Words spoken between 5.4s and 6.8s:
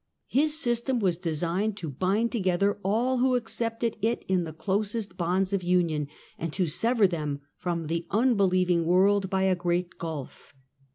of union, and to